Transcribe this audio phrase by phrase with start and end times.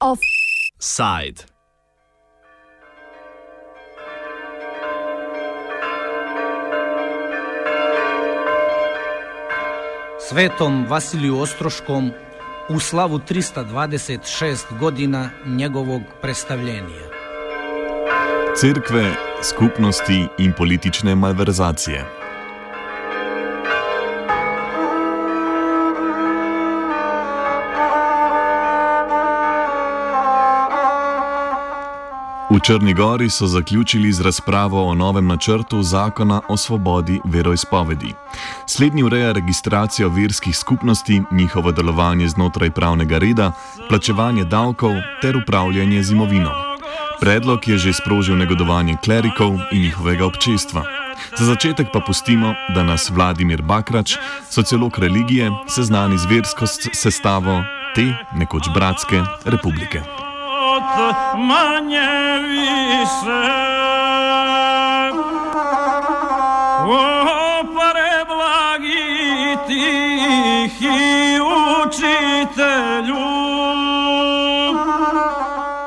[0.00, 1.44] Offside.
[10.28, 12.12] Svetom Vasiliju Ostroškom
[12.68, 17.08] u slavu 326 godina njegovog predstavljenja.
[18.56, 22.17] Cerkve, skupnosti in politične malverzacije.
[32.50, 38.14] V Črni Gori so zaključili z razpravo o novem načrtu zakona o svobodi veroizpovedi.
[38.66, 43.52] Slednji ureja registracijo verskih skupnosti, njihovo delovanje znotraj pravnega reda,
[43.88, 46.50] plačevanje davkov ter upravljanje z imovino.
[47.20, 50.82] Predlog je že sprožil negodovanje klerikov in njihovega občestva.
[51.38, 54.16] Za začetek pa pustimo, da nas Vladimir Bakrač,
[54.50, 57.62] sociolog religije, seznani z versko sestavo
[57.94, 60.27] te nekoč bratske republike.
[61.36, 63.40] Manje više.
[66.84, 69.06] O preblagi
[69.66, 71.40] tihi
[71.86, 73.28] učitelju.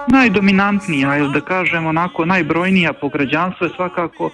[0.08, 4.30] Najdominantnija, ili da kažem onako najbrojnija po građanstvu je svakako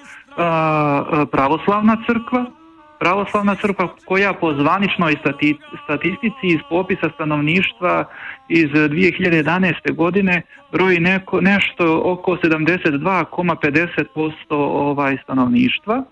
[1.32, 2.46] pravoslavna crkva,
[3.00, 8.06] pravoslavna crkva koja po zvaničnoj stati, statistici iz popisa stanovništva
[8.50, 9.96] iz 2011.
[9.96, 14.06] godine broji neko, nešto oko 72,50%
[14.50, 16.04] ovaj stanovništva.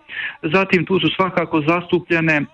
[0.42, 2.46] Zatim tu su svakako zastupljene e,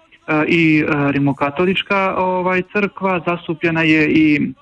[0.48, 4.54] i e, rimokatolička ovaj crkva, zastupljena je i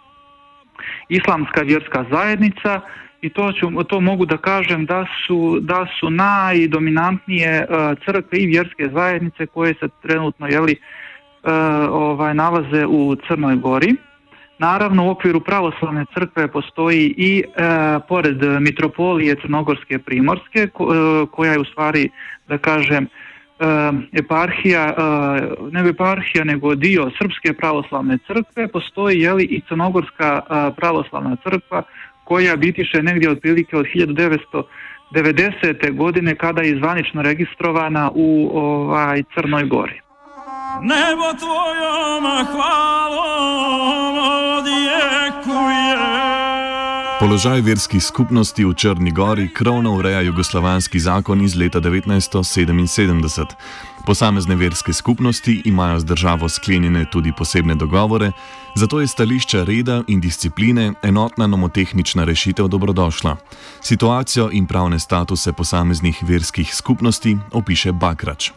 [1.09, 2.81] islamska vjerska zajednica
[3.21, 7.65] i to, ću, to mogu da kažem da su, da su najdominantnije e,
[8.05, 10.75] crkve i vjerske zajednice koje se trenutno jeli,
[11.89, 13.95] ovaj, nalaze u Crnoj Gori.
[14.59, 17.43] Naravno u okviru pravoslavne crkve postoji i e,
[18.07, 22.09] pored mitropolije Crnogorske Primorske ko, e, koja je u stvari
[22.47, 23.07] da kažem e,
[24.11, 24.93] eparhija, e,
[25.71, 31.83] ne eparhija nego dio Srpske pravoslavne crkve, postoji jeli, i Crnogorska e, pravoslavna crkva
[32.29, 35.95] koja bitiše negdje otprilike od 1990.
[35.95, 40.01] godine kada je zvanično registrovana u ovaj, Crnoj Gori.
[40.81, 42.98] Nebo tvojom hvalom
[47.29, 53.45] Položaj verskih skupnosti v Črni Gori krovno ureja jugoslovanski zakon iz leta 1977.
[54.05, 58.31] Posamezne verske skupnosti imajo z državo sklenjene tudi posebne dogovore,
[58.75, 63.37] zato je stališče reda in discipline enotna nomotehnična rešitev dobrodošla.
[63.81, 68.51] Situacijo in pravne statuse posameznih verskih skupnosti opiše Bakrač.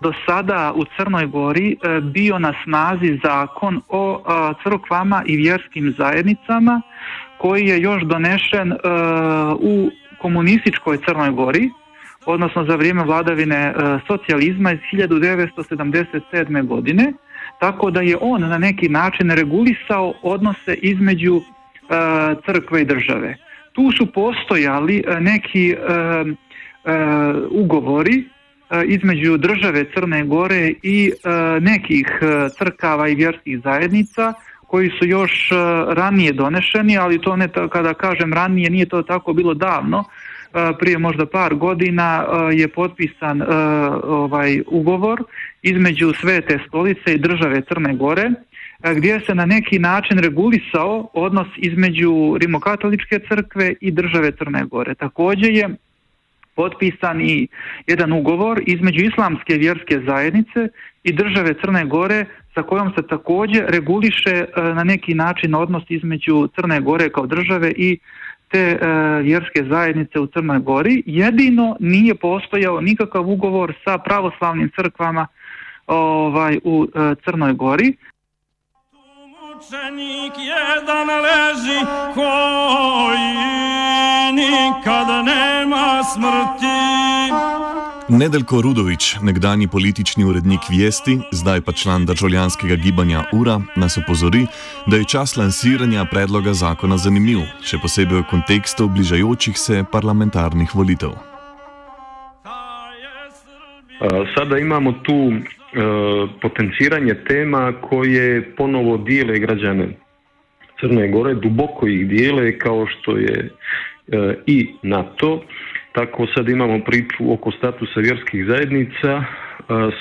[0.00, 5.94] do sada u Crnoj Gori e, bio na snazi zakon o e, crkvama i vjerskim
[5.98, 6.82] zajednicama
[7.38, 8.76] koji je još donešen e,
[9.60, 11.70] u komunističkoj Crnoj Gori,
[12.26, 13.74] odnosno za vrijeme vladavine
[14.06, 16.66] socijalizma iz 1977.
[16.66, 17.12] godine,
[17.60, 21.42] tako da je on na neki način regulisao odnose između
[22.46, 23.36] crkve i države.
[23.72, 25.74] Tu su postojali neki
[27.50, 28.24] ugovori
[28.86, 31.12] između države Crne Gore i
[31.60, 32.06] nekih
[32.58, 34.32] crkava i vjerskih zajednica
[34.74, 35.50] koji su još
[35.88, 40.04] ranije donešeni, ali to ne kada kažem ranije nije to tako bilo davno,
[40.78, 43.42] prije možda par godina je potpisan
[44.04, 45.22] ovaj ugovor
[45.62, 48.30] između Svete stolice i države Crne Gore
[48.96, 54.94] gdje se na neki način regulisao odnos između Rimokatoličke crkve i države Crne Gore.
[54.94, 55.68] Također je
[56.54, 57.48] potpisan i
[57.86, 60.68] jedan ugovor između islamske vjerske zajednice
[61.04, 66.80] i države Crne Gore sa kojom se također reguliše na neki način odnos između Crne
[66.80, 67.98] Gore kao države i
[68.48, 68.78] te
[69.22, 71.02] vjerske zajednice u Crnoj Gori.
[71.06, 75.26] Jedino nije postojao nikakav ugovor sa pravoslavnim crkvama
[75.86, 76.86] ovaj, u
[77.24, 77.96] Crnoj Gori.
[79.54, 81.80] Mučenik jedan leži
[82.14, 83.34] koji
[84.32, 86.94] nikad nema smrti.
[88.08, 94.46] Nedeljko Rudovič, nekdani politični urednik Vesti, zdaj pa član državljanskega gibanja Ura, nas opozori,
[94.86, 101.16] da je čas lansiranja predloga zakona zanimiv, še posebej v kontekstu bližajočih se parlamentarnih volitev.
[104.36, 105.40] Sada imamo tu e,
[106.42, 109.88] potenciranje tema koje ponovo dijele građane.
[110.80, 113.50] Crne Gore, duboko ih dijele kao što je
[114.46, 115.40] i NATO.
[115.94, 119.24] Tako sad imamo priču oko statusa vjerskih zajednica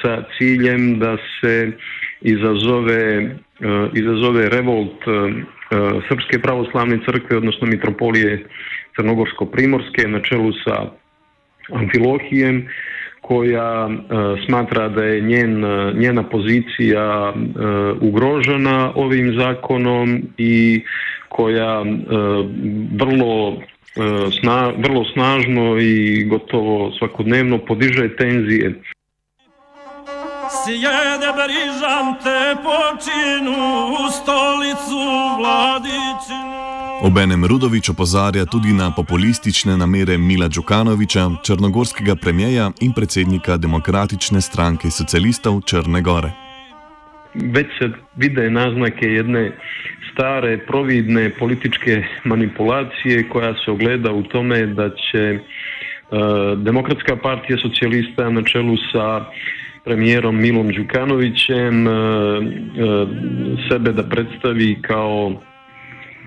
[0.02, 1.72] sa ciljem da se
[2.22, 3.36] izazove,
[3.94, 5.04] izazove revolt
[6.10, 8.46] Srpske pravoslavne crkve, odnosno mitropolije
[8.98, 10.86] Crnogorsko-Primorske na čelu sa
[11.74, 12.68] Amfilohijem
[13.22, 13.90] koja
[14.46, 15.66] smatra da je njen,
[15.98, 17.34] njena pozicija
[18.02, 20.84] ugrožena ovim zakonom i
[21.30, 21.84] koja
[23.00, 23.62] vrlo
[24.40, 28.82] sna, vrlo snažno i gotovo svakodnevno podiže tenzije.
[30.64, 33.58] Sjede Berižante počinu
[33.88, 35.02] u stolicu
[35.38, 36.54] vladičinu.
[37.04, 44.92] Obenem Rudovič opozarja tudi na populistične namere Mila Đukanoviča, črnogorskega premijeja in predsednika Demokratične stranke
[44.92, 46.43] socialistov Črne Gore.
[47.34, 49.52] Već se vide naznake jedne
[50.12, 55.40] stare, providne političke manipulacije koja se ogleda u tome da će e,
[56.58, 59.26] Demokratska partija socijalista na čelu sa
[59.86, 61.96] premijerom Milom Đukanovićem e, e,
[63.70, 65.42] sebe da predstavi kao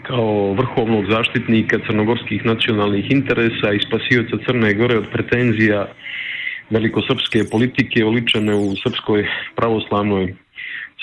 [0.02, 5.86] kao vrhovnog zaštitnika crnogorskih nacionalnih interesa i spasioca Crne Gore od pretenzija
[6.70, 9.26] velikosrpske politike oličene u srpskoj
[9.56, 10.34] pravoslavnoj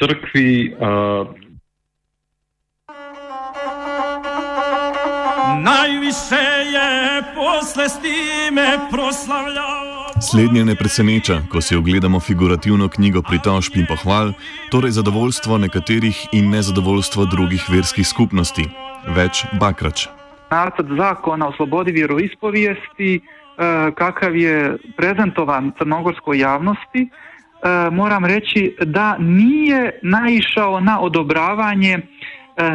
[0.04, 0.76] crkvi.
[0.82, 1.26] A...
[5.64, 6.46] Najviše
[6.76, 13.86] je posle s time proslavljao Slednje ne preseneča, ko si ogledamo figurativno knjigo pritožb in
[13.86, 14.32] pohval,
[14.72, 18.64] torej zadovoljstvo nekaterih in nezadovoljstvo drugih verskih skupnosti.
[19.16, 20.08] Več bakrač.
[20.52, 23.22] Nacrt zakona o slobodi vjeroispovijesti,
[23.96, 27.10] kakav je prezentovan crnogorskoj javnosti,
[27.92, 32.00] moram reći da nije naišao na odobravanje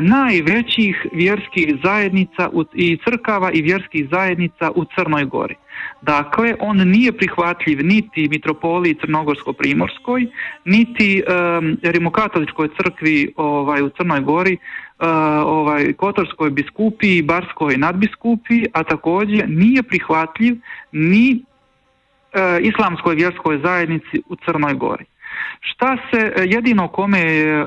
[0.01, 5.55] najvećih vjerskih zajednica i crkava i vjerskih zajednica u Crnoj Gori.
[6.03, 10.27] Dakle, on nije prihvatljiv niti mitropoliji Crnogorsko-Primorskoj,
[10.65, 14.57] niti um, Rimokatoličkoj crkvi ovaj, u Crnoj Gori,
[15.45, 20.57] ovaj, Kotorskoj biskupiji, Barskoj nadbiskupiji, a također nije prihvatljiv
[20.93, 21.43] ni
[22.61, 25.05] islamskoj vjerskoj zajednici u Crnoj Gori.
[25.61, 27.23] Šta se e, jedino kome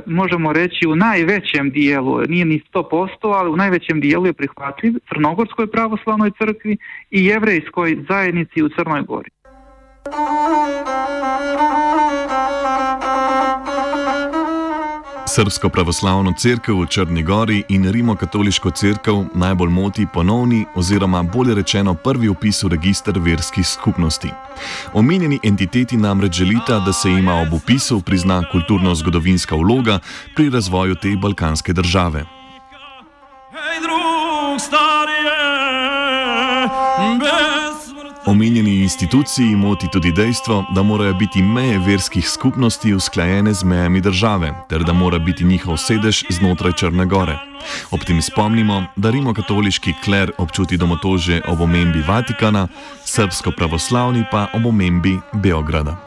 [0.06, 5.68] možemo reći u najvećem dijelu, nije ni 100%, ali u najvećem dijelu je prihvatljiv Crnogorskoj
[5.68, 6.78] pravoslavnoj crkvi
[7.12, 9.30] i jevrejskoj zajednici u Crnoj Gori.
[15.36, 21.94] Srpsko pravoslavno crkvo v Črni Gori in Rimokatoliško crkvo najbolj moti ponovni oziroma bolje rečeno
[21.94, 24.28] prvi upis v registr verskih skupnosti.
[24.94, 30.00] Omenjeni entiteti namreč želita, da se ima ob upisu prizna kulturno-zgodovinska vloga
[30.36, 32.41] pri razvoju te balkanske države.
[38.26, 44.54] Omenjeni instituciji moti tudi dejstvo, da morajo biti meje verskih skupnosti usklajene z mejami države,
[44.70, 47.38] ter da mora biti njihov sedež znotraj Črne Gore.
[47.92, 52.68] Ob tem spomnimo, da rimokatoliški kler občuti domotože ob omembi Vatikana,
[53.06, 55.98] srpsko-pravoslavni pa ob omembi Beograda.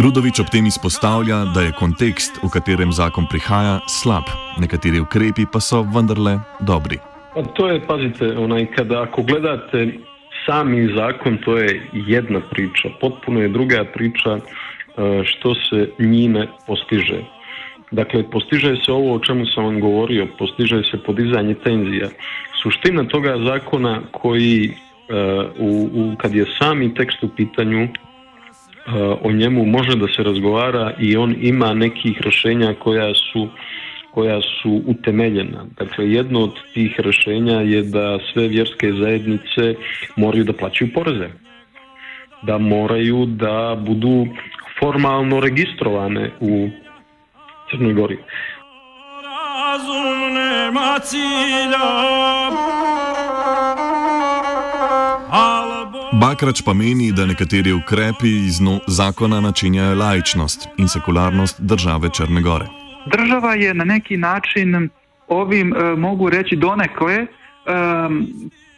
[0.00, 4.24] Rudovič ob tem izpostavlja, da je kontekst, v katerem zakon prihaja, slab,
[4.56, 6.96] nekateri ukrepi pa so vendarle dobri.
[7.34, 10.00] Pa to je, pazite, onaj, kada ako gledate
[10.46, 14.40] sami zakon, to je jedna priča, potpuno je druga priča
[15.24, 17.20] što se njime postiže.
[17.90, 22.08] Dakle, postiže se ovo o čemu sam vam govorio, postiže se podizanje tenzija.
[22.62, 24.72] Suština toga zakona koji
[25.58, 27.88] u, u, kad je sami tekst u pitanju
[29.22, 33.48] o njemu može da se razgovara i on ima nekih rješenja koja su
[34.10, 35.64] koja su utemeljena.
[35.78, 39.74] Dakle, jedno od tih rješenja je da sve vjerske zajednice
[40.16, 41.28] moraju da plaćaju poreze.
[42.42, 44.26] Da moraju da budu
[44.80, 46.68] formalno registrovane u
[47.70, 48.18] Crnoj Gori.
[49.24, 51.90] Razum nema cilja,
[56.20, 62.42] Bakrač pa meni, da nekateri ukrepi iz no zakona načinjajo laičnost in sekularnost države Črne
[62.42, 62.66] Gore.
[63.06, 64.88] Država je na neki način
[65.28, 67.26] ovim, e, mogu reći donekle, e,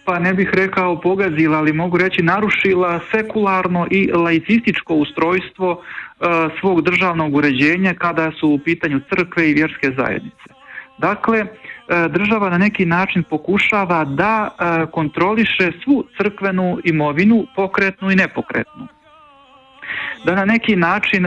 [0.04, 6.24] pa ne bih rekao pogazila, ali mogu reći narušila sekularno i laicističko ustrojstvo e,
[6.60, 10.48] svog državnog uređenja kada su u pitanju crkve i vjerske zajednice.
[10.98, 11.71] Dakle, E,
[12.08, 18.86] država na neki način pokušava da e, kontroliše svu crkvenu imovinu, pokretnu i nepokretnu.
[20.24, 21.22] da na neki način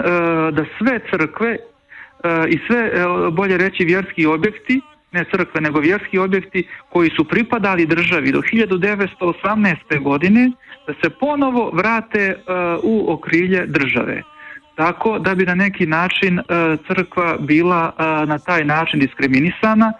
[0.52, 1.58] da sve crkve
[2.50, 2.92] i sve,
[3.32, 4.82] bolje reći, vjerski objekti,
[5.12, 10.04] ne crkve, nego vjerski objekti koji su pripadali državi do 1918.
[10.04, 10.52] godine,
[10.88, 12.36] da se ponovo vrate
[12.84, 14.22] u okrilje države.
[14.76, 16.40] Tako da bi na neki način
[16.88, 17.92] crkva bila
[18.28, 19.94] na taj način diskriminisana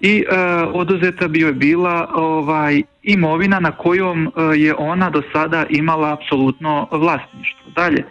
[0.00, 0.24] i
[0.72, 7.70] oduzeta bi joj bila ovaj imovina na kojom je ona do sada imala apsolutno vlasništvo.
[7.76, 8.04] Dalje,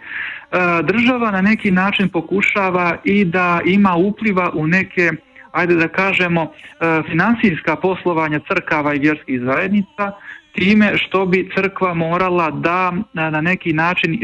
[0.82, 5.12] država na neki način pokušava i da ima upliva u neke
[5.52, 6.52] ajde da kažemo
[7.10, 10.12] financijska poslovanja crkava i vjerskih zajednica
[10.52, 14.20] time što bi crkva morala da na neki način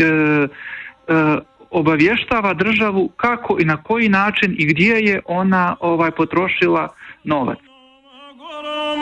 [1.71, 6.89] obavještava državu kako i na koji način i gdje je ona ovaj potrošila
[7.25, 7.59] novac.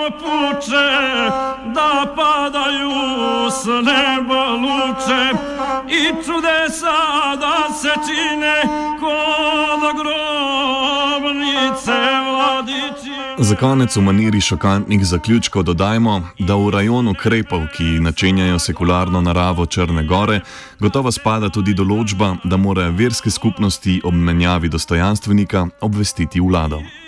[0.02, 0.90] Puče
[1.74, 2.90] da padaju
[3.50, 5.24] s neba luče
[5.88, 8.62] i čudesa da se čine
[9.00, 11.98] kod grobnice
[12.30, 13.12] vladići.
[13.38, 19.66] Za konec v maniri šokantnih zaključkov dodajmo, da v rajonu Krepov, ki načenjajo sekularno naravo
[19.66, 20.40] Črne Gore,
[20.80, 27.01] gotovo spada tudi določba, da morajo verske skupnosti ob menjavi dostojanstvenika obvestiti vlado.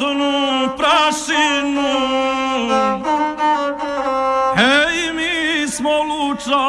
[0.00, 1.92] Smrtnu prašinu.
[4.56, 6.66] Hej, mi smo luča.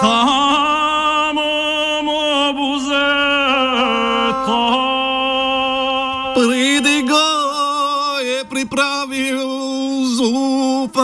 [0.00, 1.50] Tamo
[2.48, 3.02] obuzeta.
[6.34, 7.28] Pridigo
[8.22, 9.48] je pripravil
[10.16, 10.96] zub.